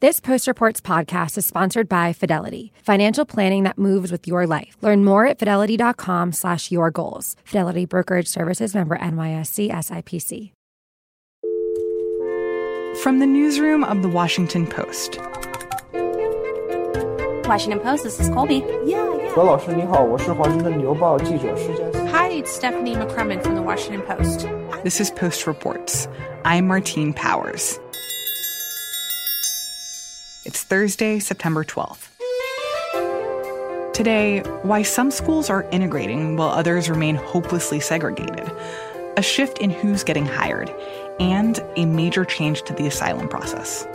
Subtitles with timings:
[0.00, 4.78] This Post Reports podcast is sponsored by Fidelity, financial planning that moves with your life.
[4.80, 7.36] Learn more at fidelity.com slash your goals.
[7.44, 10.52] Fidelity Brokerage Services member NYSE SIPC.
[13.02, 15.18] From the newsroom of The Washington Post.
[17.46, 18.64] Washington Post, this is Colby.
[18.86, 19.34] Yeah, yeah.
[19.34, 21.84] 何老师你好，我是华盛顿邮报记者施佳。
[22.10, 24.46] Hi, it's Stephanie McCrummen from The Washington Post.
[24.82, 26.08] This is Post Reports.
[26.42, 27.78] I'm Martine Powers.
[30.50, 32.08] It's Thursday, September 12th.
[33.94, 38.50] Today, why some schools are integrating while others remain hopelessly segregated,
[39.16, 40.74] a shift in who's getting hired,
[41.20, 43.86] and a major change to the asylum process.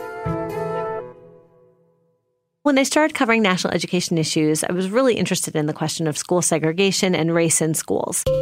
[2.62, 6.16] When I started covering national education issues, I was really interested in the question of
[6.16, 8.24] school segregation and race in schools.
[8.24, 8.32] Do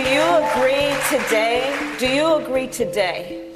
[0.00, 1.94] you agree today?
[2.00, 3.53] Do you agree today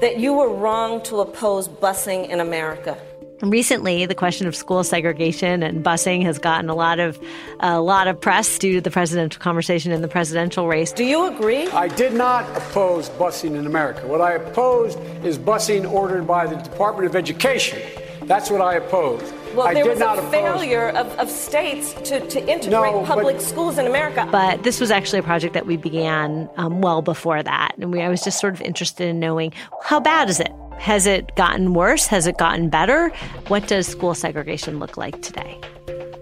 [0.00, 2.98] that you were wrong to oppose busing in America?
[3.42, 7.18] Recently, the question of school segregation and busing has gotten a lot of
[7.60, 10.90] a lot of press due to the presidential conversation in the presidential race.
[10.90, 11.66] Do you agree?
[11.68, 14.06] I did not oppose busing in America.
[14.06, 17.78] What I opposed is busing ordered by the Department of Education.
[18.22, 19.34] That's what I opposed.
[19.56, 23.06] Well, I there did was a failure of, of states to, to integrate No, but-
[23.06, 24.28] public schools in America.
[24.30, 28.02] But this was actually a project that we began um, well before that, and we,
[28.02, 30.52] I was just sort of interested in knowing how bad is it?
[30.78, 32.06] Has it gotten worse?
[32.06, 33.08] Has it gotten better?
[33.48, 35.58] What does school segregation look like today?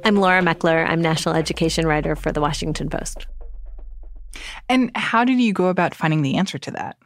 [0.04, 0.88] I'm Laura Meckler.
[0.88, 3.26] I'm national education writer for the Washington Post.
[4.68, 6.96] And how did you go about finding the answer to that?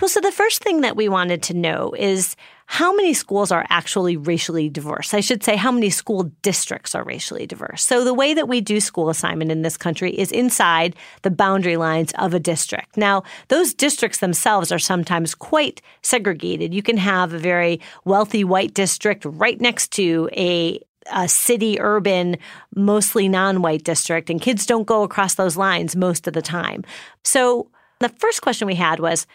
[0.00, 3.66] Well, so the first thing that we wanted to know is how many schools are
[3.68, 5.12] actually racially diverse?
[5.12, 7.82] I should say, how many school districts are racially diverse?
[7.82, 11.76] So, the way that we do school assignment in this country is inside the boundary
[11.76, 12.96] lines of a district.
[12.96, 16.72] Now, those districts themselves are sometimes quite segregated.
[16.72, 22.36] You can have a very wealthy white district right next to a a city, urban,
[22.76, 26.84] mostly non white district, and kids don't go across those lines most of the time.
[27.24, 29.26] So, the first question we had was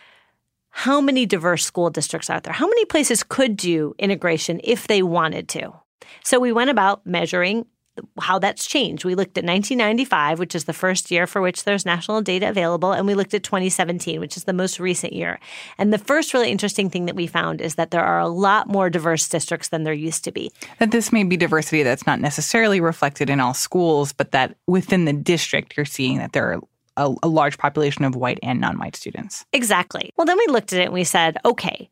[0.75, 2.51] how many diverse school districts are there?
[2.51, 5.71] How many places could do integration if they wanted to?
[6.23, 7.67] So we went about measuring
[8.19, 9.05] how that's changed.
[9.05, 12.91] We looked at 1995, which is the first year for which there's national data available,
[12.91, 15.39] and we looked at 2017, which is the most recent year.
[15.77, 18.67] And the first really interesting thing that we found is that there are a lot
[18.67, 20.51] more diverse districts than there used to be.
[20.79, 25.05] That this may be diversity that's not necessarily reflected in all schools, but that within
[25.05, 26.61] the district, you're seeing that there are
[26.97, 29.45] a, a large population of white and non white students.
[29.53, 30.11] Exactly.
[30.17, 31.89] Well, then we looked at it and we said, okay,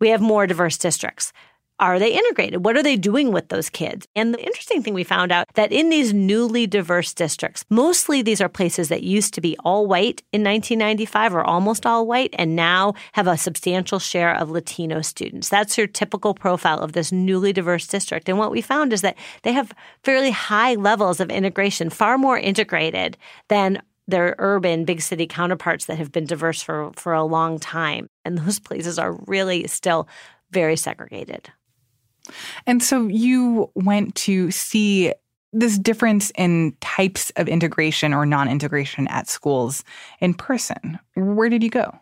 [0.00, 1.32] we have more diverse districts.
[1.80, 2.62] Are they integrated?
[2.62, 4.06] What are they doing with those kids?
[4.14, 8.42] And the interesting thing we found out that in these newly diverse districts, mostly these
[8.42, 12.54] are places that used to be all white in 1995 or almost all white and
[12.54, 15.48] now have a substantial share of Latino students.
[15.48, 18.28] That's your typical profile of this newly diverse district.
[18.28, 19.72] And what we found is that they have
[20.02, 23.16] fairly high levels of integration, far more integrated
[23.48, 28.08] than their urban big city counterparts that have been diverse for, for a long time.
[28.24, 30.08] And those places are really still
[30.50, 31.50] very segregated.
[32.66, 35.12] And so you went to see
[35.52, 39.82] this difference in types of integration or non integration at schools
[40.20, 40.98] in person.
[41.14, 41.98] Where did you go?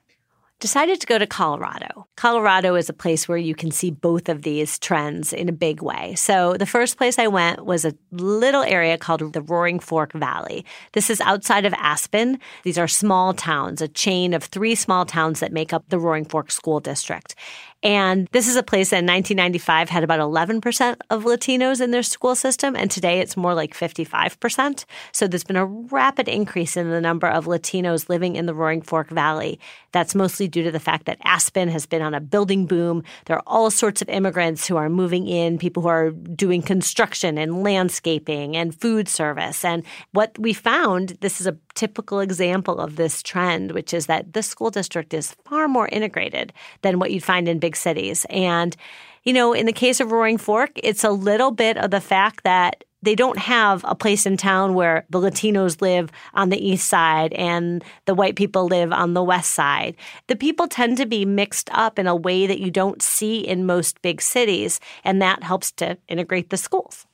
[0.61, 2.07] Decided to go to Colorado.
[2.17, 5.83] Colorado is a place where you can see both of these trends in a big
[5.83, 6.15] way.
[6.17, 10.65] So the first place I went was a little area called the Roaring Fork Valley.
[10.93, 12.41] This is outside of Aspen.
[12.65, 16.25] These are small towns, a chain of three small towns that make up the Roaring
[16.25, 17.35] Fork School District.
[17.83, 22.03] And this is a place that in 1995 had about 11% of Latinos in their
[22.03, 24.85] school system, and today it's more like 55%.
[25.13, 28.83] So there's been a rapid increase in the number of Latinos living in the Roaring
[28.83, 29.61] Fork Valley.
[29.93, 33.05] That's mostly due to the fact that Aspen has been on a building boom.
[33.27, 37.39] There are all sorts of immigrants who are moving in, people who are doing construction
[37.39, 39.65] and landscaping and food service.
[39.65, 44.33] And what we found, this is a typical example of this trend, which is that
[44.33, 46.53] the school district is far more integrated
[46.83, 48.27] than what you'd find in big cities.
[48.31, 48.77] And,
[49.23, 52.43] you know, in the case of Roaring Fork, it's a little bit of the fact
[52.43, 56.89] that they don't have a place in town where the Latinos live on the east
[56.89, 59.95] side and the white people live on the west side.
[60.27, 63.67] The people tend to be mixed up in a way that you don't see in
[63.67, 67.07] most big cities, and that helps to integrate the schools.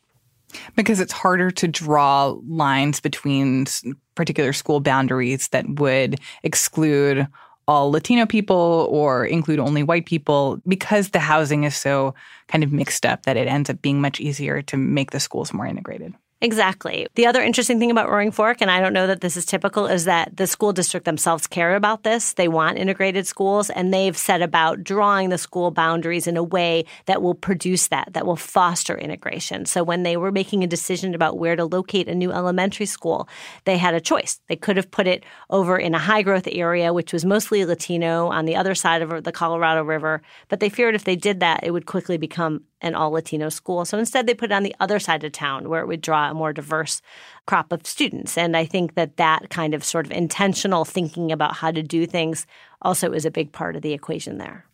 [0.76, 3.66] Because it's harder to draw lines between
[4.14, 7.26] particular school boundaries that would exclude
[7.66, 12.14] all Latino people or include only white people because the housing is so
[12.48, 15.52] kind of mixed up that it ends up being much easier to make the schools
[15.52, 16.14] more integrated.
[16.44, 17.06] Exactly.
[17.14, 19.86] The other interesting thing about Roaring Fork, and I don't know that this is typical,
[19.86, 22.34] is that the school district themselves care about this.
[22.34, 26.84] They want integrated schools, and they've set about drawing the school boundaries in a way
[27.06, 29.64] that will produce that, that will foster integration.
[29.64, 33.26] So when they were making a decision about where to locate a new elementary school,
[33.64, 34.38] they had a choice.
[34.48, 38.26] They could have put it over in a high growth area, which was mostly Latino
[38.26, 40.20] on the other side of the Colorado River,
[40.50, 43.84] but they feared if they did that, it would quickly become an all Latino school.
[43.84, 46.30] So instead, they put it on the other side of town where it would draw
[46.30, 47.00] a more diverse
[47.46, 48.36] crop of students.
[48.36, 52.06] And I think that that kind of sort of intentional thinking about how to do
[52.06, 52.46] things
[52.82, 54.66] also is a big part of the equation there.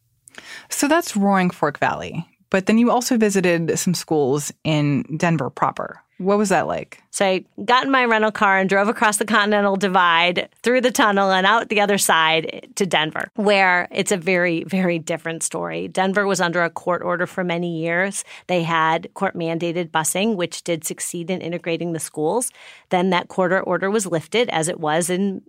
[0.68, 2.26] So that's Roaring Fork Valley.
[2.50, 6.02] But then you also visited some schools in Denver proper.
[6.20, 7.02] What was that like?
[7.10, 10.90] So I got in my rental car and drove across the Continental Divide through the
[10.90, 15.88] tunnel and out the other side to Denver, where it's a very, very different story.
[15.88, 18.22] Denver was under a court order for many years.
[18.48, 22.52] They had court mandated busing, which did succeed in integrating the schools.
[22.90, 25.40] Then that court order was lifted, as it was in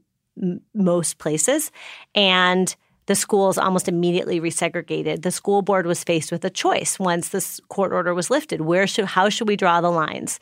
[0.42, 1.70] m- most places.
[2.16, 2.74] And
[3.12, 5.24] the schools almost immediately resegregated.
[5.24, 8.62] The school board was faced with a choice once this court order was lifted.
[8.62, 10.40] Where should how should we draw the lines?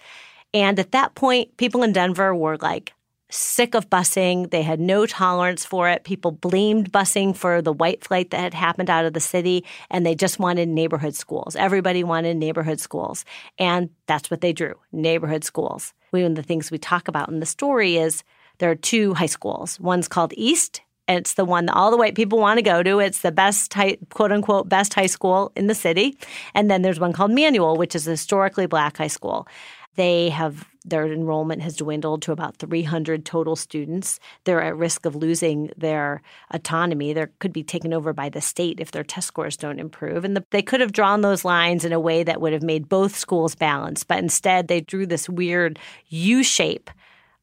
[0.54, 2.94] And at that point, people in Denver were like
[3.32, 4.52] sick of busing.
[4.52, 6.04] They had no tolerance for it.
[6.04, 10.06] People blamed busing for the white flight that had happened out of the city, and
[10.06, 11.56] they just wanted neighborhood schools.
[11.56, 13.26] Everybody wanted neighborhood schools.
[13.58, 15.96] And that's what they drew neighborhood schools.
[16.12, 18.24] One of the things we talk about in the story is
[18.60, 19.80] there are two high schools.
[19.80, 20.82] One's called East,
[21.18, 23.00] it's the one that all the white people want to go to.
[23.00, 26.18] It's the best, high, quote unquote, best high school in the city.
[26.54, 29.48] And then there's one called Manual, which is a historically black high school.
[29.96, 34.20] They have their enrollment has dwindled to about 300 total students.
[34.44, 36.22] They're at risk of losing their
[36.52, 37.14] autonomy.
[37.14, 40.24] They could be taken over by the state if their test scores don't improve.
[40.24, 42.90] And the, they could have drawn those lines in a way that would have made
[42.90, 44.08] both schools balanced.
[44.08, 46.90] But instead, they drew this weird U shape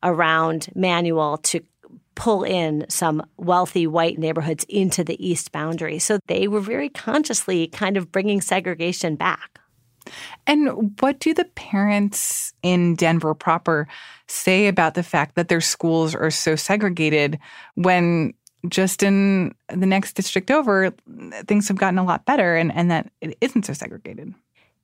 [0.03, 1.61] around Manual to
[2.17, 6.01] pull in some wealthy white neighborhoods into the east boundary.
[6.01, 9.61] So they were very consciously kind of bringing segregation back.
[10.47, 13.87] And what do the parents in Denver proper
[14.29, 17.39] say about the fact that their schools are so segregated
[17.75, 18.35] when
[18.69, 20.93] just in the next district over,
[21.47, 24.35] things have gotten a lot better and, and that it isn't so segregated?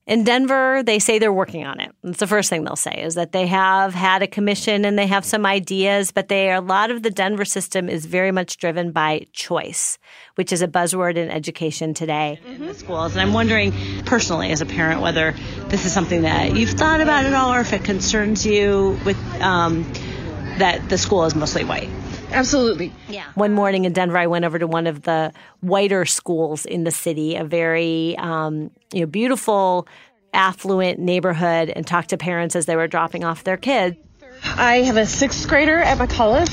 [0.04, 1.94] In Denver, they say they're working on it.
[2.02, 5.06] That's the first thing they'll say is that they have had a commission and they
[5.06, 8.90] have some ideas, but they a lot of the Denver system is very much driven
[8.90, 9.98] by choice,
[10.34, 13.12] which is a buzzword in education today in the schools.
[13.12, 13.72] And I'm wondering
[14.04, 15.36] personally as a parent whether
[15.68, 19.16] this is something that you've thought about at all or if it concerns you with
[19.40, 19.84] um,
[20.58, 21.88] that the school is mostly white.
[22.32, 22.92] Absolutely.
[23.08, 23.24] Yeah.
[23.34, 26.90] One morning in Denver, I went over to one of the whiter schools in the
[26.90, 29.86] city, a very um, you know beautiful,
[30.32, 33.96] affluent neighborhood, and talked to parents as they were dropping off their kids.
[34.44, 36.48] I have a sixth grader at McCullough.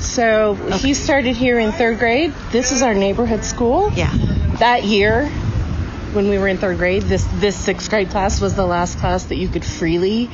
[0.00, 0.78] So okay.
[0.78, 2.32] he started here in third grade.
[2.50, 3.92] This is our neighborhood school.
[3.92, 4.10] Yeah.
[4.58, 5.26] That year,
[6.12, 9.24] when we were in third grade, this this sixth grade class was the last class
[9.24, 10.30] that you could freely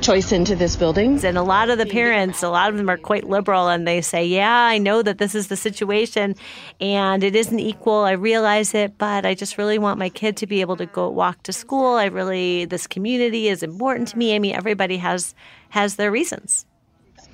[0.00, 1.24] choice into this building.
[1.24, 4.00] And a lot of the parents, a lot of them are quite liberal and they
[4.00, 6.34] say, Yeah, I know that this is the situation
[6.80, 8.00] and it isn't equal.
[8.00, 11.08] I realize it, but I just really want my kid to be able to go
[11.08, 11.96] walk to school.
[11.96, 14.34] I really, this community is important to me.
[14.34, 15.34] I mean, everybody has
[15.70, 16.64] has their reasons.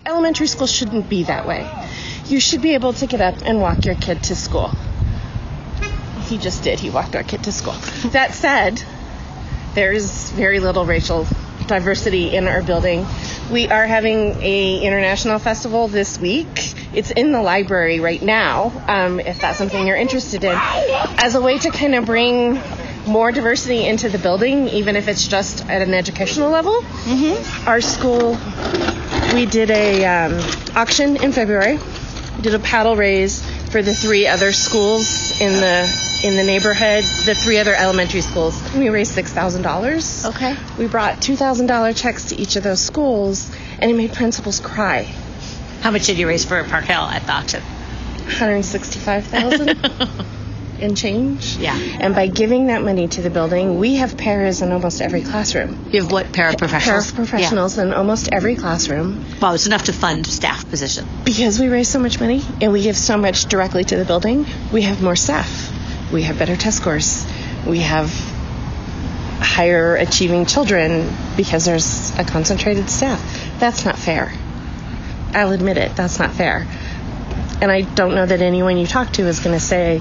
[0.06, 1.70] Elementary school shouldn't be that way.
[2.26, 4.70] You should be able to get up and walk your kid to school.
[6.26, 6.81] He just did.
[6.81, 7.75] He walked our kid to school.
[8.11, 8.82] That said,
[9.75, 11.26] there is very little racial
[11.66, 13.06] diversity in our building.
[13.50, 16.75] We are having a international festival this week.
[16.94, 21.40] It's in the library right now, um, if that's something you're interested in, as a
[21.40, 22.61] way to kind of bring
[23.06, 26.80] more diversity into the building, even if it's just at an educational level.
[26.80, 27.68] Mm-hmm.
[27.68, 28.38] Our school,
[29.35, 31.78] we did a um, auction in February.
[32.37, 37.04] We did a paddle raise for the three other schools in the in the neighborhood,
[37.26, 38.59] the three other elementary schools.
[38.75, 40.25] We raised six thousand dollars.
[40.25, 40.57] Okay.
[40.78, 44.59] We brought two thousand dollar checks to each of those schools, and it made principals
[44.59, 45.02] cry.
[45.83, 47.61] How much did you raise for Park Hill at the auction?
[47.62, 49.78] One hundred sixty-five thousand.
[50.81, 51.57] and change.
[51.57, 51.76] Yeah.
[51.76, 55.88] And by giving that money to the building, we have paras in almost every classroom.
[55.90, 57.12] You have what paraprofessionals?
[57.12, 57.85] Paraprofessionals yeah.
[57.85, 59.25] in almost every classroom.
[59.40, 61.07] Wow, it's enough to fund staff position.
[61.25, 64.47] Because we raise so much money and we give so much directly to the building,
[64.73, 65.71] we have more staff
[66.12, 67.26] we have better test scores.
[67.66, 68.11] We have
[69.40, 73.20] higher achieving children because there's a concentrated staff.
[73.58, 74.32] That's not fair.
[75.34, 76.66] I'll admit it, that's not fair.
[77.61, 80.00] And I don't know that anyone you talk to is going to say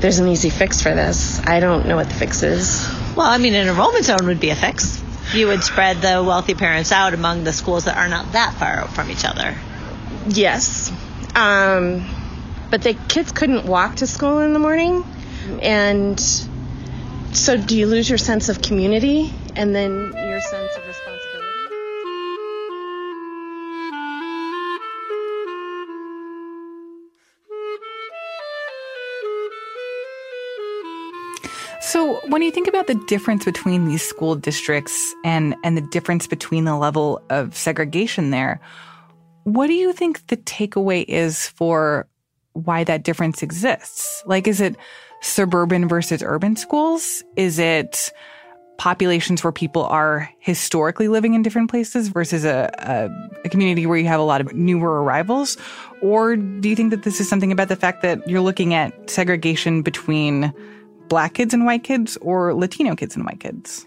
[0.00, 1.40] there's an easy fix for this.
[1.40, 2.88] I don't know what the fix is.
[3.16, 5.02] Well, I mean, an enrollment zone would be a fix.
[5.34, 8.86] you would spread the wealthy parents out among the schools that are not that far
[8.88, 9.56] from each other.
[10.28, 10.92] Yes.
[11.34, 12.04] Um,
[12.70, 15.04] but the kids couldn't walk to school in the morning.
[15.62, 16.20] And
[17.32, 21.20] so do you lose your sense of community and then your sense of responsibility?
[31.82, 36.26] So, when you think about the difference between these school districts and and the difference
[36.28, 38.60] between the level of segregation there,
[39.44, 42.06] what do you think the takeaway is for
[42.52, 44.22] why that difference exists?
[44.24, 44.76] Like is it
[45.20, 47.22] suburban versus urban schools?
[47.36, 48.12] Is it
[48.80, 53.10] populations where people are historically living in different places versus a, a,
[53.44, 55.58] a, community where you have a lot of newer arrivals?
[56.00, 59.10] Or do you think that this is something about the fact that you're looking at
[59.10, 60.50] segregation between
[61.08, 63.86] black kids and white kids or Latino kids and white kids?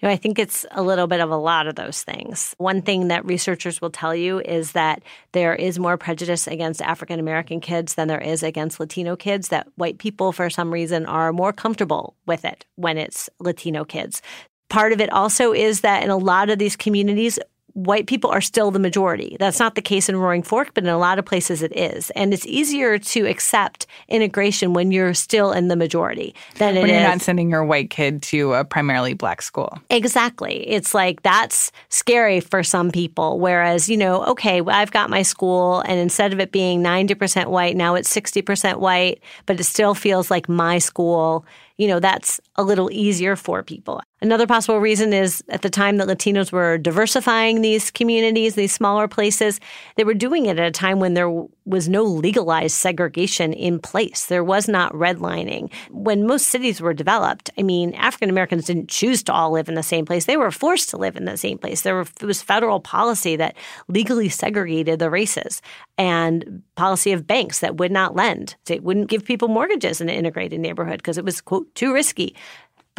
[0.00, 2.54] You know, I think it's a little bit of a lot of those things.
[2.56, 5.02] One thing that researchers will tell you is that
[5.32, 9.68] there is more prejudice against African American kids than there is against Latino kids, that
[9.76, 14.22] white people, for some reason, are more comfortable with it when it's Latino kids.
[14.70, 17.38] Part of it also is that in a lot of these communities,
[17.74, 19.36] white people are still the majority.
[19.38, 22.10] That's not the case in Roaring Fork, but in a lot of places it is.
[22.10, 26.96] And it's easier to accept integration when you're still in the majority than when you're
[26.98, 29.78] is- not sending your white kid to a primarily black school.
[29.90, 30.68] Exactly.
[30.68, 33.38] It's like that's scary for some people.
[33.38, 37.76] Whereas, you know, okay, I've got my school, and instead of it being 90% white,
[37.76, 41.44] now it's 60% white, but it still feels like my school.
[41.80, 44.02] You know, that's a little easier for people.
[44.20, 49.08] Another possible reason is at the time that Latinos were diversifying these communities, these smaller
[49.08, 49.58] places,
[49.96, 51.30] they were doing it at a time when there
[51.70, 54.26] was no legalized segregation in place.
[54.26, 55.72] There was not redlining.
[55.90, 59.74] When most cities were developed, I mean, African Americans didn't choose to all live in
[59.74, 60.24] the same place.
[60.24, 61.82] They were forced to live in the same place.
[61.82, 63.56] There, was federal policy that
[63.88, 65.62] legally segregated the races
[65.96, 68.56] and policy of banks that would not lend.
[68.66, 72.34] They wouldn't give people mortgages in an integrated neighborhood because it was, quote, too risky.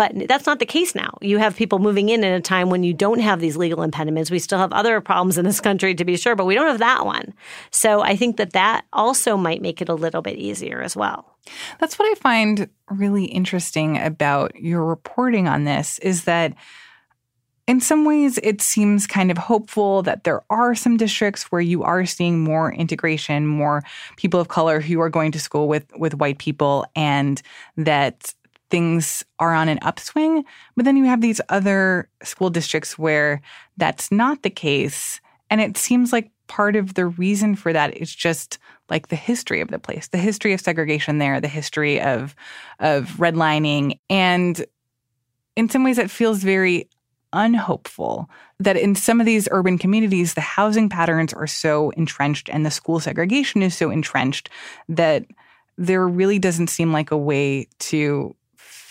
[0.02, 1.16] But that's not the case now.
[1.22, 4.32] You have people moving in at a time when you don't have these legal impediments.
[4.32, 6.80] We still have other problems in this country, to be sure, but we don't have
[6.80, 7.36] that one.
[7.70, 11.38] So I think that that also might make it a little bit easier as well.
[11.80, 16.56] That's what I find really interesting about your reporting on this is that
[17.68, 21.84] in some ways it seems kind of hopeful that there are some districts where you
[21.84, 23.84] are seeing more integration, more
[24.18, 27.44] people of color who are going to school with with white people and
[27.78, 28.34] that
[28.72, 30.44] things are on an upswing.
[30.76, 33.42] But then you have these other school districts where
[33.78, 35.22] that's not the case.
[35.50, 38.58] And it seems like part of the reason for that is just
[38.90, 42.36] like the history of the place, the history of segregation there, the history of
[42.80, 44.00] of redlining.
[44.10, 44.66] And
[45.56, 46.90] in some ways it feels very
[47.34, 52.66] unhopeful that in some of these urban communities, the housing patterns are so entrenched and
[52.66, 54.50] the school segregation is so entrenched
[54.90, 55.26] that
[55.78, 58.36] there really doesn't seem like a way to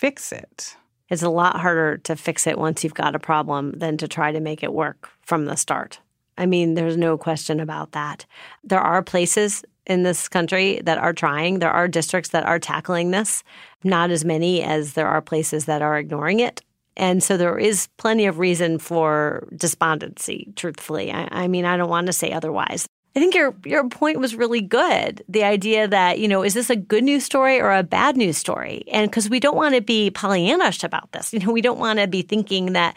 [0.00, 0.76] fix it.
[1.11, 4.33] It's a lot harder to fix it once you've got a problem than to try
[4.33, 6.00] to make it work from the start.
[6.38, 8.25] I mean, there's no question about that.
[8.64, 13.11] There are places in this country that are trying, there are districts that are tackling
[13.11, 13.42] this,
[13.85, 16.62] not as many as there are places that are ignoring it.
[16.97, 21.12] And so there is plenty of reason for despondency, truthfully.
[21.12, 22.88] I, I mean, I don't want to say otherwise.
[23.17, 25.25] I think your your point was really good.
[25.29, 28.38] The idea that, you know, is this a good news story or a bad news
[28.38, 28.85] story?
[28.93, 31.33] And because we don't want to be Pollyannish about this.
[31.33, 32.97] You know, we don't want to be thinking that,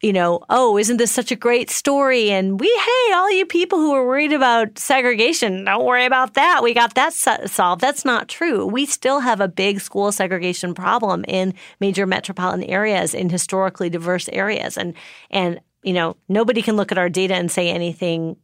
[0.00, 2.30] you know, oh, isn't this such a great story?
[2.30, 6.62] And we, hey, all you people who are worried about segregation, don't worry about that.
[6.62, 7.82] We got that solved.
[7.82, 8.66] That's not true.
[8.66, 14.28] We still have a big school segregation problem in major metropolitan areas, in historically diverse
[14.32, 14.78] areas.
[14.78, 14.94] And,
[15.28, 18.36] and, you know, nobody can look at our data and say anything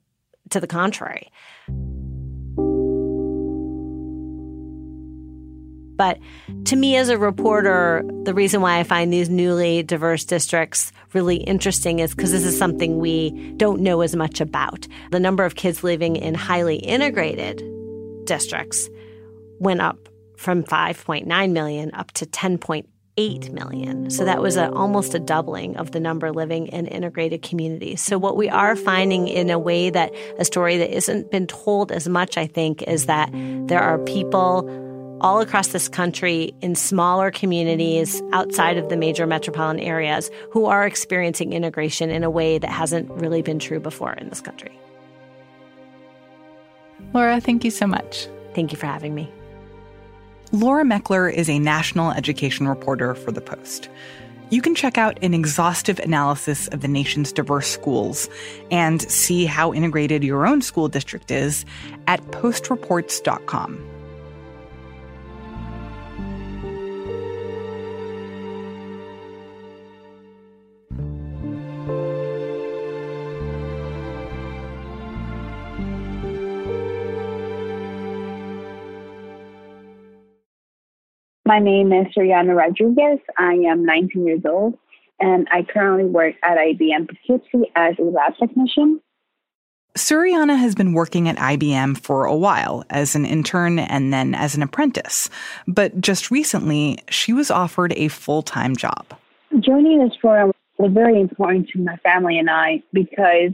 [0.50, 1.30] to the contrary.
[5.96, 6.18] But
[6.66, 11.36] to me, as a reporter, the reason why I find these newly diverse districts really
[11.36, 14.86] interesting is because this is something we don't know as much about.
[15.10, 17.62] The number of kids living in highly integrated
[18.26, 18.90] districts
[19.58, 22.84] went up from 5.9 million up to 10.8
[23.52, 24.10] million.
[24.10, 28.00] So that was a, almost a doubling of the number living in integrated communities.
[28.02, 31.92] So what we are finding in a way that a story that isn't been told
[31.92, 34.68] as much, I think, is that there are people
[35.22, 40.86] all across this country in smaller communities outside of the major metropolitan areas who are
[40.86, 44.78] experiencing integration in a way that hasn't really been true before in this country.
[47.14, 48.28] Laura, thank you so much.
[48.54, 49.32] Thank you for having me.
[50.52, 53.88] Laura Meckler is a national education reporter for The Post.
[54.50, 58.28] You can check out an exhaustive analysis of the nation's diverse schools
[58.70, 61.64] and see how integrated your own school district is
[62.06, 63.95] at postreports.com.
[81.46, 83.20] My name is Suriana Rodriguez.
[83.38, 84.76] I am 19 years old,
[85.20, 89.00] and I currently work at IBM Poughkeepsie as a lab technician.
[89.96, 94.56] Suriana has been working at IBM for a while as an intern and then as
[94.56, 95.30] an apprentice.
[95.68, 99.06] But just recently, she was offered a full time job.
[99.60, 103.52] Joining this program was very important to my family and I because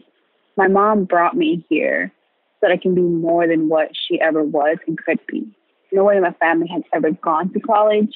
[0.57, 2.11] my mom brought me here
[2.55, 5.55] so that I can be more than what she ever was and could be
[5.93, 8.15] no one in my family had ever gone to college.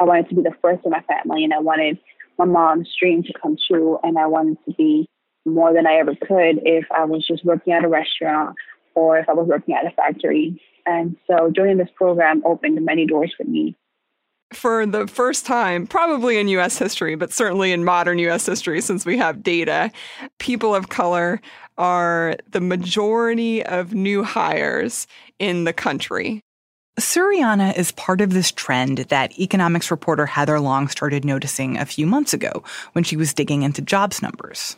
[0.00, 1.98] I wanted to be the first in my family, and I wanted
[2.38, 5.06] my mom's dream to come true, and I wanted to be
[5.44, 8.56] more than I ever could if I was just working at a restaurant
[8.94, 10.60] or if I was working at a factory.
[10.86, 13.76] And so joining this program opened many doors for me.
[14.52, 19.06] For the first time, probably in US history, but certainly in modern US history, since
[19.06, 19.90] we have data,
[20.38, 21.40] people of color
[21.78, 25.06] are the majority of new hires
[25.38, 26.42] in the country.
[26.98, 32.06] Suriana is part of this trend that economics reporter Heather Long started noticing a few
[32.06, 34.76] months ago when she was digging into jobs numbers.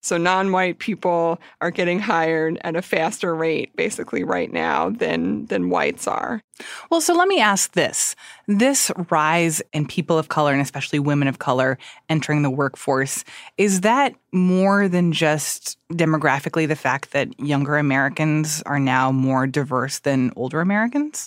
[0.00, 5.46] So non white people are getting hired at a faster rate basically right now than
[5.46, 6.42] than whites are.
[6.90, 8.14] Well, so let me ask this.
[8.46, 11.78] This rise in people of color and especially women of color
[12.08, 13.24] entering the workforce,
[13.58, 20.00] is that more than just demographically the fact that younger Americans are now more diverse
[20.00, 21.26] than older Americans?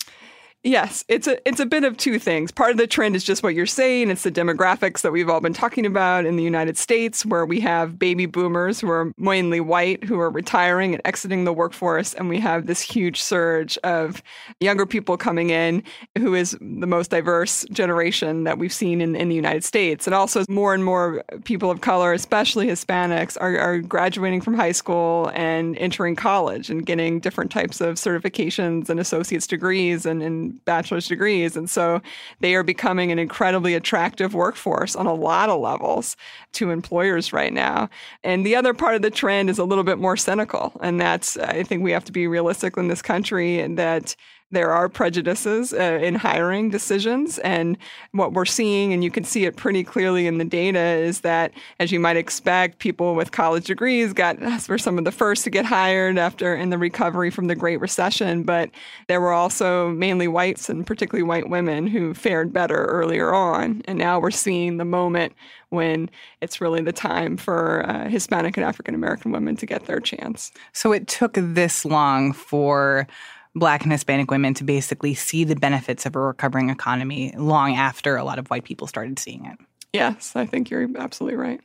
[0.63, 2.51] Yes, it's a it's a bit of two things.
[2.51, 4.11] Part of the trend is just what you're saying.
[4.11, 7.59] It's the demographics that we've all been talking about in the United States, where we
[7.61, 12.29] have baby boomers who are mainly white who are retiring and exiting the workforce, and
[12.29, 14.21] we have this huge surge of
[14.59, 15.81] younger people coming in,
[16.19, 20.05] who is the most diverse generation that we've seen in, in the United States.
[20.05, 24.73] And also, more and more people of color, especially Hispanics, are, are graduating from high
[24.73, 30.50] school and entering college and getting different types of certifications and associate's degrees and, and
[30.51, 31.55] bachelor's degrees.
[31.55, 32.01] And so
[32.39, 36.15] they are becoming an incredibly attractive workforce on a lot of levels
[36.53, 37.89] to employers right now.
[38.23, 40.71] And the other part of the trend is a little bit more cynical.
[40.81, 44.15] And that's, I think we have to be realistic in this country and that
[44.51, 47.39] there are prejudices uh, in hiring decisions.
[47.39, 47.77] And
[48.11, 51.51] what we're seeing, and you can see it pretty clearly in the data, is that,
[51.79, 55.49] as you might expect, people with college degrees got were some of the first to
[55.49, 58.43] get hired after in the recovery from the Great Recession.
[58.43, 58.69] But
[59.07, 63.81] there were also mainly whites and particularly white women who fared better earlier on.
[63.85, 65.33] And now we're seeing the moment
[65.69, 66.09] when
[66.41, 70.51] it's really the time for uh, Hispanic and African American women to get their chance.
[70.73, 73.07] So it took this long for
[73.53, 78.15] Black and Hispanic women to basically see the benefits of a recovering economy long after
[78.15, 79.57] a lot of white people started seeing it.
[79.93, 81.59] Yes, I think you're absolutely right.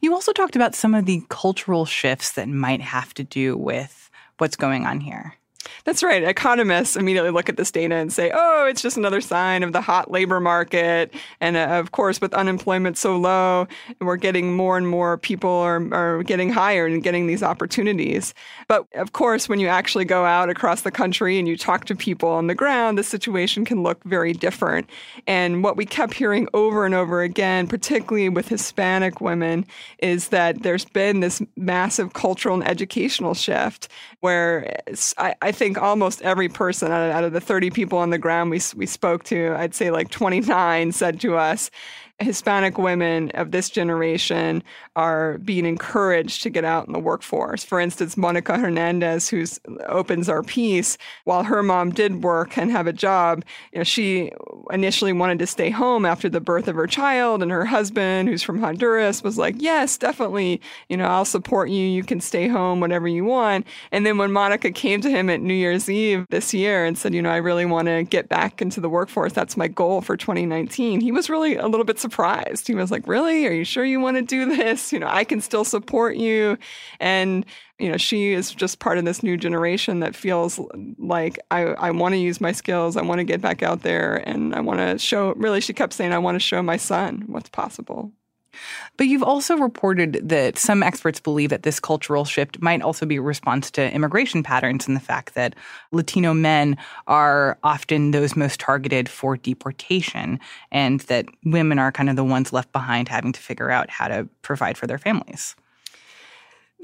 [0.00, 4.10] You also talked about some of the cultural shifts that might have to do with
[4.38, 5.34] what's going on here.
[5.84, 6.22] That's right.
[6.22, 9.80] Economists immediately look at this data and say, oh, it's just another sign of the
[9.80, 11.12] hot labor market.
[11.40, 13.66] And uh, of course, with unemployment so low,
[14.00, 18.34] we're getting more and more people are, are getting hired and getting these opportunities.
[18.68, 21.94] But of course, when you actually go out across the country and you talk to
[21.94, 24.88] people on the ground, the situation can look very different.
[25.26, 29.66] And what we kept hearing over and over again, particularly with Hispanic women,
[29.98, 33.88] is that there's been this massive cultural and educational shift
[34.20, 34.80] where
[35.18, 38.18] I, I think almost every person out of, out of the 30 people on the
[38.18, 41.70] ground we, we spoke to, I'd say like 29 said to us,
[42.18, 44.62] Hispanic women of this generation
[44.96, 47.62] are being encouraged to get out in the workforce.
[47.62, 49.44] For instance, Monica Hernandez, who
[49.86, 54.32] opens our piece, while her mom did work and have a job, you know, she
[54.70, 58.42] initially wanted to stay home after the birth of her child, and her husband, who's
[58.42, 60.60] from Honduras, was like, "Yes, definitely.
[60.88, 61.86] You know, I'll support you.
[61.86, 65.42] You can stay home, whatever you want." And then when Monica came to him at
[65.42, 68.62] New Year's Eve this year and said, "You know, I really want to get back
[68.62, 69.34] into the workforce.
[69.34, 72.66] That's my goal for 2019," he was really a little bit surprised.
[72.66, 73.46] He was like, Really?
[73.46, 74.92] Are you sure you want to do this?
[74.92, 76.56] You know, I can still support you.
[77.00, 77.44] And,
[77.78, 80.60] you know, she is just part of this new generation that feels
[80.98, 82.96] like I, I want to use my skills.
[82.96, 85.92] I want to get back out there and I want to show, really, she kept
[85.92, 88.12] saying, I want to show my son what's possible.
[88.96, 93.16] But you've also reported that some experts believe that this cultural shift might also be
[93.16, 95.54] a response to immigration patterns and the fact that
[95.92, 100.40] Latino men are often those most targeted for deportation
[100.70, 104.08] and that women are kind of the ones left behind having to figure out how
[104.08, 105.56] to provide for their families.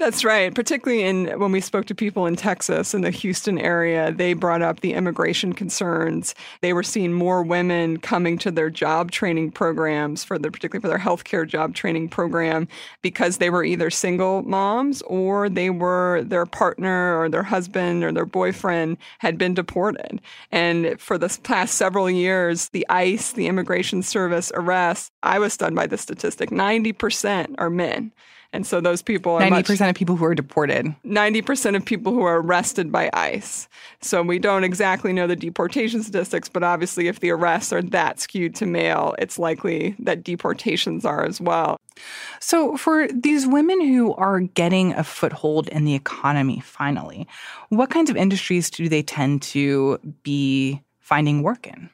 [0.03, 0.53] That's right.
[0.53, 4.61] Particularly in when we spoke to people in Texas in the Houston area, they brought
[4.61, 6.35] up the immigration concerns.
[6.59, 10.89] They were seeing more women coming to their job training programs for the particularly for
[10.89, 12.67] their healthcare job training program
[13.01, 18.11] because they were either single moms or they were their partner or their husband or
[18.11, 20.19] their boyfriend had been deported.
[20.51, 25.77] And for the past several years, the ICE, the Immigration Service arrests, I was stunned
[25.77, 28.11] by the statistic, 90% are men.
[28.53, 30.95] And so those people are 90% much, of people who are deported.
[31.05, 33.67] 90% of people who are arrested by ICE.
[34.01, 38.19] So we don't exactly know the deportation statistics, but obviously if the arrests are that
[38.19, 41.77] skewed to male, it's likely that deportations are as well.
[42.39, 47.27] So for these women who are getting a foothold in the economy finally,
[47.69, 51.89] what kinds of industries do they tend to be finding work in?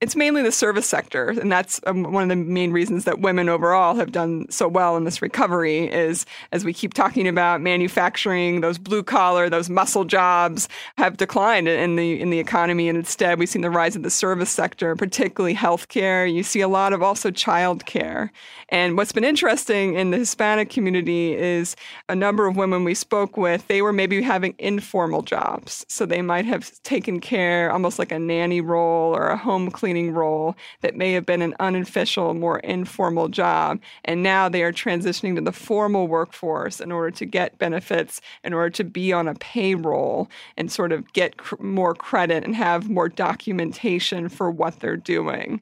[0.00, 3.50] It's mainly the service sector, and that's um, one of the main reasons that women
[3.50, 5.92] overall have done so well in this recovery.
[5.92, 11.68] Is as we keep talking about manufacturing, those blue collar, those muscle jobs have declined
[11.68, 14.96] in the in the economy, and instead we've seen the rise of the service sector,
[14.96, 16.32] particularly healthcare.
[16.32, 18.30] You see a lot of also childcare,
[18.70, 21.76] and what's been interesting in the Hispanic community is
[22.08, 23.68] a number of women we spoke with.
[23.68, 28.18] They were maybe having informal jobs, so they might have taken care, almost like a
[28.18, 32.60] nanny role or a home cleaning cleaning role that may have been an unofficial, more
[32.60, 33.80] informal job.
[34.04, 38.52] And now they are transitioning to the formal workforce in order to get benefits, in
[38.52, 42.88] order to be on a payroll and sort of get cr- more credit and have
[42.88, 45.60] more documentation for what they're doing.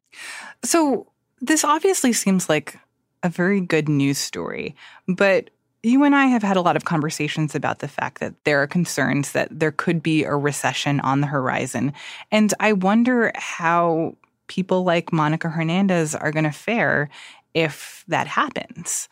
[0.63, 1.07] So,
[1.41, 2.77] this obviously seems like
[3.23, 4.75] a very good news story,
[5.07, 5.51] but
[5.83, 8.67] you and I have had a lot of conversations about the fact that there are
[8.67, 11.93] concerns that there could be a recession on the horizon.
[12.33, 14.17] And I wonder how
[14.49, 17.09] people like Monica Hernandez are going to fare
[17.55, 19.09] if that happens.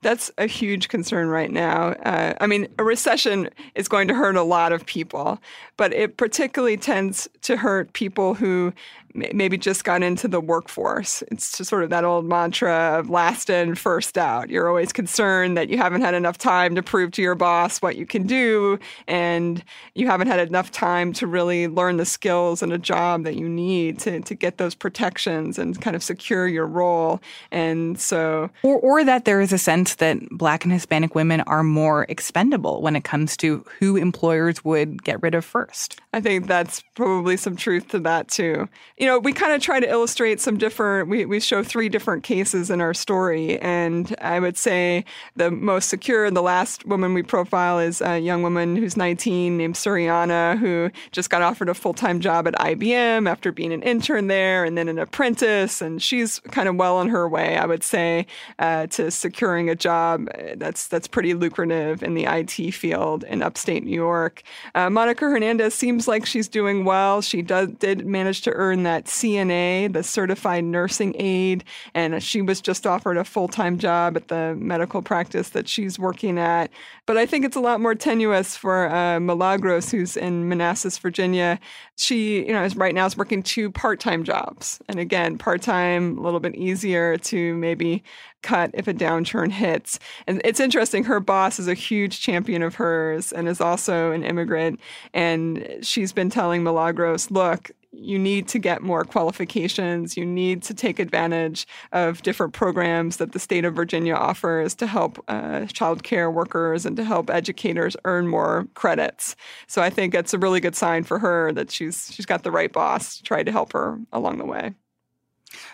[0.00, 1.90] That's a huge concern right now.
[1.90, 5.38] Uh, I mean, a recession is going to hurt a lot of people,
[5.76, 8.72] but it particularly tends to hurt people who
[9.14, 11.22] maybe just got into the workforce.
[11.30, 14.50] It's just sort of that old mantra of last in, first out.
[14.50, 17.96] You're always concerned that you haven't had enough time to prove to your boss what
[17.96, 19.62] you can do, and
[19.94, 23.48] you haven't had enough time to really learn the skills and a job that you
[23.48, 27.20] need to, to get those protections and kind of secure your role.
[27.50, 28.50] And so.
[28.62, 32.80] Or, or that there is a sense that Black and Hispanic women are more expendable
[32.80, 36.00] when it comes to who employers would get rid of first.
[36.12, 38.68] I think that's probably some truth to that, too
[39.02, 42.22] you know, we kind of try to illustrate some different, we, we show three different
[42.22, 43.58] cases in our story.
[43.58, 48.20] And I would say the most secure, and the last woman we profile is a
[48.20, 52.54] young woman who's 19 named Suriana, who just got offered a full time job at
[52.54, 55.82] IBM after being an intern there and then an apprentice.
[55.82, 58.28] And she's kind of well on her way, I would say,
[58.60, 63.82] uh, to securing a job that's, that's pretty lucrative in the IT field in upstate
[63.82, 64.44] New York.
[64.76, 67.20] Uh, Monica Hernandez seems like she's doing well.
[67.20, 72.42] She does, did manage to earn that that CNA, the certified nursing aide, and she
[72.42, 76.70] was just offered a full time job at the medical practice that she's working at.
[77.06, 81.58] But I think it's a lot more tenuous for uh, Milagros, who's in Manassas, Virginia.
[81.96, 85.62] She, you know, is right now is working two part time jobs, and again, part
[85.62, 88.04] time, a little bit easier to maybe
[88.42, 89.98] cut if a downturn hits.
[90.26, 94.24] And it's interesting, her boss is a huge champion of hers and is also an
[94.24, 94.80] immigrant.
[95.14, 100.16] And she's been telling Milagros, look, you need to get more qualifications.
[100.16, 104.86] You need to take advantage of different programs that the state of Virginia offers to
[104.86, 109.36] help uh, child care workers and to help educators earn more credits.
[109.66, 112.50] So I think it's a really good sign for her that she's she's got the
[112.50, 114.74] right boss to try to help her along the way.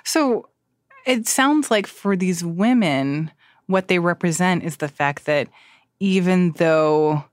[0.04, 0.48] So
[1.07, 3.31] it sounds like for these women,
[3.66, 5.48] what they represent is the fact that
[6.00, 7.24] even though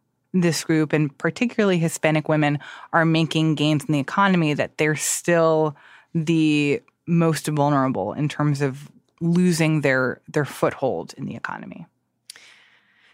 [0.41, 2.59] this group and particularly Hispanic women
[2.93, 5.75] are making gains in the economy, that they're still
[6.13, 8.89] the most vulnerable in terms of
[9.21, 11.85] losing their their foothold in the economy.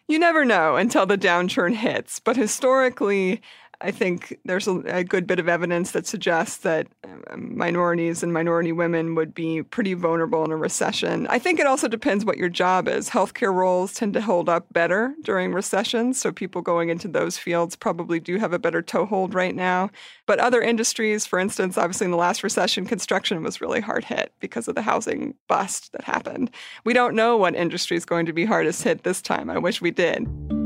[0.08, 3.42] You never know until the downturn hits, but historically
[3.84, 8.32] I think there's a, a, good bit of evidence that suggests that um, minorities and
[8.32, 11.26] minority women would be pretty vulnerable in a recession.
[11.28, 13.10] I think it also depends what your job is.
[13.10, 17.76] Healthcare roles tend to hold up better during recessions, so people going into those fields
[17.76, 19.90] probably do have a better toehold right now.
[20.28, 24.32] But other industries, for instance, obviously in the last recession, construction was really hard hit
[24.40, 26.52] because of the housing bust that happened.
[26.84, 29.50] We don't know what industry is going to be hardest hit this time.
[29.50, 30.61] I wish we did.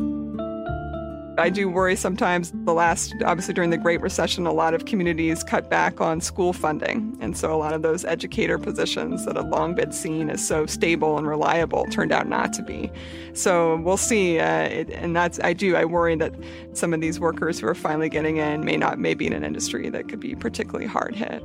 [1.38, 5.44] I do worry sometimes the last, obviously during the Great Recession, a lot of communities
[5.44, 7.18] cut back on school funding.
[7.20, 10.66] And so a lot of those educator positions that have long been seen as so
[10.66, 12.90] stable and reliable turned out not to be.
[13.34, 14.40] So we'll see.
[14.40, 16.34] Uh, it, and that's, I do, I worry that
[16.72, 19.44] some of these workers who are finally getting in may not, may be in an
[19.44, 21.44] industry that could be particularly hard hit.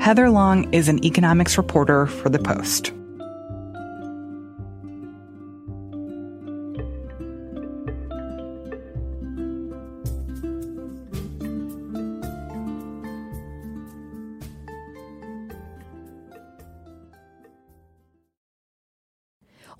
[0.00, 2.92] Heather Long is an economics reporter for The Post.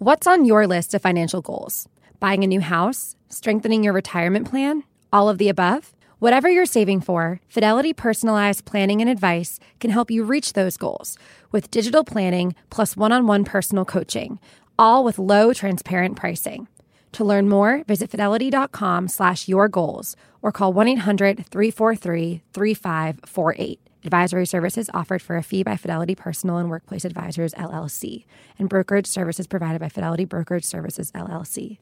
[0.09, 1.87] What's on your list of financial goals?
[2.19, 3.15] Buying a new house?
[3.29, 4.85] Strengthening your retirement plan?
[5.13, 5.93] All of the above?
[6.19, 11.19] Whatever you're saving for, Fidelity Personalized Planning and Advice can help you reach those goals
[11.53, 14.41] with digital planning plus one on one personal coaching,
[14.79, 16.69] all with low, transparent pricing.
[17.13, 23.88] To learn more, visit fidelity.com slash your goals or call 1 800 343 3548.
[24.05, 28.25] Advisory services offered for a fee by Fidelity Personal and Workplace Advisors LLC,
[28.59, 31.79] and brokerage services provided by Fidelity Brokerage Services LLC.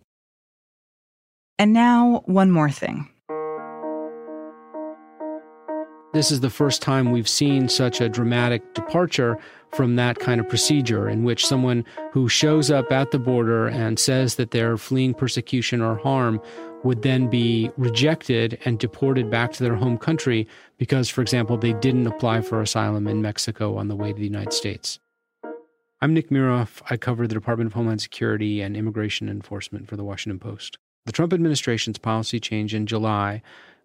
[1.59, 3.09] And now, one more thing.
[6.16, 9.38] This is the first time we've seen such a dramatic departure
[9.72, 13.98] from that kind of procedure in which someone who shows up at the border and
[13.98, 16.40] says that they're fleeing persecution or harm
[16.84, 20.46] would then be rejected and deported back to their home country
[20.78, 24.24] because, for example, they didn't apply for asylum in Mexico on the way to the
[24.24, 24.98] United States.
[26.02, 26.82] I'm Nick Miroff.
[26.90, 30.78] I cover the Department of Homeland Security and Immigration Enforcement for the Washington Post.
[31.06, 33.42] The Trump administration's policy change in July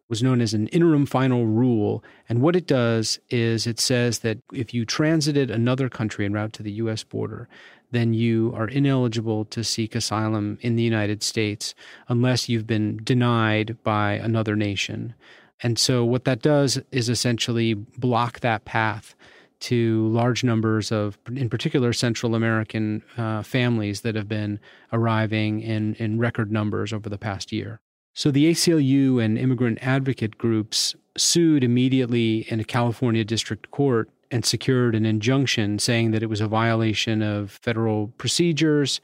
[0.10, 2.04] was known as an interim final rule.
[2.28, 6.52] And what it does is it says that if you transited another country en route
[6.54, 7.06] to the U.S.
[7.06, 7.48] border,
[7.92, 11.76] then you are ineligible to seek asylum in the United States
[12.08, 15.14] unless you've been denied by another nation.
[15.64, 19.16] And so, what that does is essentially block that path
[19.62, 24.60] to large numbers of, in particular, Central American uh, families that have been
[24.92, 27.80] arriving in, in record numbers over the past year.
[28.14, 34.46] So, the ACLU and immigrant advocate groups sued immediately in a California district court and
[34.46, 39.02] secured an injunction saying that it was a violation of federal procedures,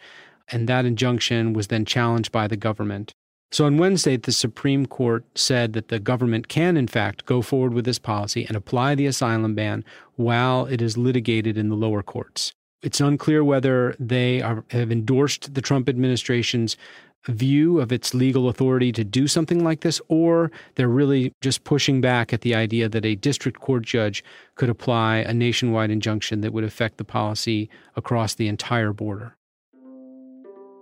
[0.49, 3.13] and that injunction was then challenged by the government.
[3.51, 7.73] So on Wednesday, the Supreme Court said that the government can, in fact, go forward
[7.73, 9.85] with this policy and apply the asylum ban
[10.15, 12.51] while it is litigated in the lower courts.
[12.83, 16.77] It's unclear whether they are, have endorsed the Trump administration's
[17.27, 22.01] view of its legal authority to do something like this, or they're really just pushing
[22.01, 24.23] back at the idea that a district court judge
[24.55, 29.35] could apply a nationwide injunction that would affect the policy across the entire border.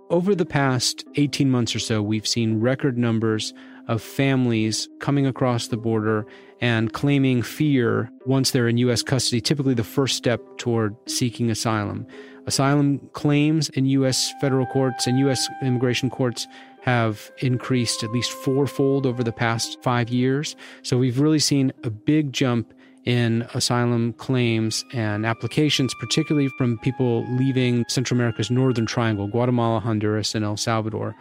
[0.08, 3.52] Over the past 18 months or so, we've seen record numbers
[3.88, 6.26] of families coming across the border
[6.60, 9.02] and claiming fear once they're in U.S.
[9.02, 12.06] custody, typically the first step toward seeking asylum.
[12.46, 14.32] Asylum claims in U.S.
[14.40, 15.48] federal courts and U.S.
[15.62, 16.46] immigration courts
[16.82, 20.54] have increased at least fourfold over the past five years.
[20.82, 22.72] So we've really seen a big jump
[23.04, 30.34] in asylum claims and applications, particularly from people leaving Central America's northern triangle, Guatemala, Honduras,
[30.34, 31.16] and El Salvador.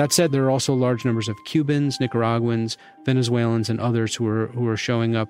[0.00, 4.46] That said, there are also large numbers of Cubans, Nicaraguans, Venezuelans, and others who are
[4.46, 5.28] who are showing up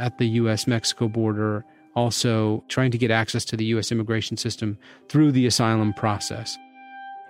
[0.00, 0.66] at the U.S.
[0.66, 3.92] Mexico border also trying to get access to the U.S.
[3.92, 4.76] immigration system
[5.08, 6.58] through the asylum process.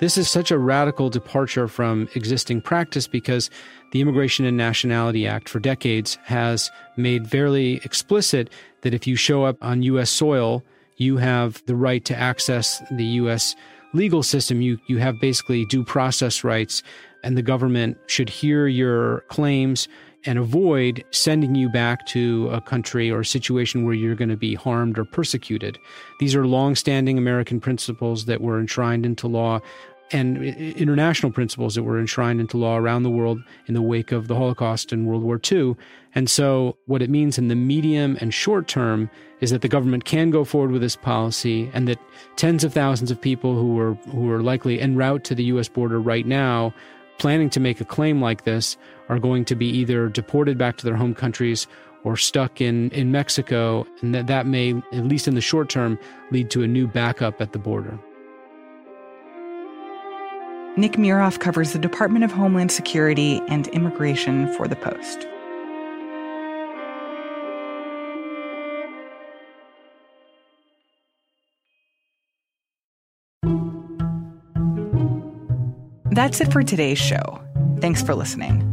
[0.01, 3.51] This is such a radical departure from existing practice because
[3.93, 8.49] the Immigration and Nationality Act for decades has made fairly explicit
[8.81, 10.09] that if you show up on U.S.
[10.09, 10.65] soil,
[10.97, 13.55] you have the right to access the U.S.
[13.93, 14.61] legal system.
[14.61, 16.83] You, you have basically due process rights,
[17.23, 19.89] and the government should hear your claims
[20.25, 24.37] and avoid sending you back to a country or a situation where you're going to
[24.37, 25.79] be harmed or persecuted.
[26.19, 29.61] These are long-standing American principles that were enshrined into law
[30.11, 34.29] and international principles that were enshrined into law around the world in the wake of
[34.29, 35.77] the Holocaust and World War II.
[36.15, 40.05] And so, what it means in the medium and short term is that the government
[40.05, 41.99] can go forward with this policy, and that
[42.37, 45.69] tens of thousands of people who are who are likely en route to the U.S.
[45.69, 46.75] border right now
[47.19, 48.77] planning to make a claim like this
[49.09, 51.67] are going to be either deported back to their home countries
[52.05, 55.99] or stuck in, in Mexico, and that, that may, at least in the short term,
[56.31, 57.99] lead to a new backup at the border.
[60.79, 65.27] Nick Miroff covers the Department of Homeland Security and immigration for The Post.
[76.13, 77.43] That's it for today's show.
[77.81, 78.68] Thanks for listening.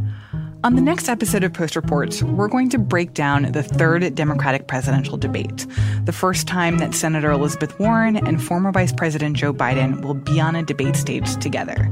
[0.64, 4.66] On the next episode of Post Reports, we're going to break down the third Democratic
[4.66, 5.66] presidential debate,
[6.04, 10.40] the first time that Senator Elizabeth Warren and former Vice President Joe Biden will be
[10.40, 11.90] on a debate stage together.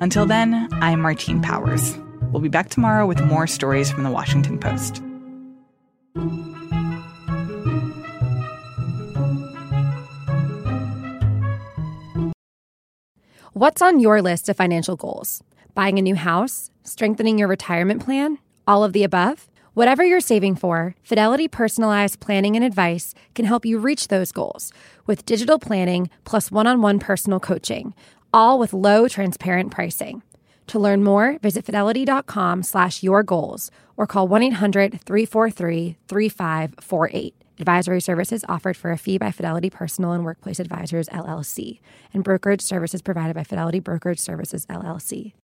[0.00, 1.96] Until then, I'm Martine Powers.
[2.32, 5.02] We'll be back tomorrow with more stories from the Washington Post.
[13.52, 15.42] What's on your list of financial goals?
[15.74, 16.70] Buying a new house?
[16.84, 18.38] Strengthening your retirement plan?
[18.66, 19.48] All of the above?
[19.74, 24.72] Whatever you're saving for, Fidelity Personalized Planning and Advice can help you reach those goals
[25.06, 27.94] with digital planning plus one on one personal coaching,
[28.32, 30.22] all with low, transparent pricing.
[30.68, 37.34] To learn more, visit fidelity.com slash your goals or call 1 800 343 3548.
[37.60, 41.80] Advisory services offered for a fee by Fidelity Personal and Workplace Advisors, LLC,
[42.14, 45.32] and brokerage services provided by Fidelity Brokerage Services, LLC.